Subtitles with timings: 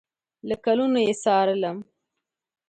[0.47, 1.77] له کلونو یې څارلم